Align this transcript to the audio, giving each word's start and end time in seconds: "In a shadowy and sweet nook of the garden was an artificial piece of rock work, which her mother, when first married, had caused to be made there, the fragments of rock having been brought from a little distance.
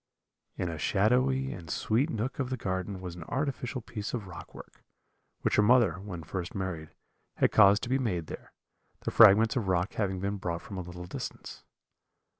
"In 0.57 0.67
a 0.67 0.79
shadowy 0.79 1.51
and 1.53 1.69
sweet 1.69 2.09
nook 2.09 2.39
of 2.39 2.49
the 2.49 2.57
garden 2.57 3.01
was 3.01 3.15
an 3.15 3.23
artificial 3.25 3.81
piece 3.81 4.15
of 4.15 4.25
rock 4.25 4.51
work, 4.55 4.83
which 5.41 5.57
her 5.57 5.61
mother, 5.61 5.99
when 5.99 6.23
first 6.23 6.55
married, 6.55 6.95
had 7.35 7.51
caused 7.51 7.83
to 7.83 7.89
be 7.89 7.99
made 7.99 8.25
there, 8.25 8.51
the 9.01 9.11
fragments 9.11 9.55
of 9.55 9.67
rock 9.67 9.93
having 9.93 10.19
been 10.19 10.37
brought 10.37 10.63
from 10.63 10.79
a 10.79 10.81
little 10.81 11.05
distance. 11.05 11.63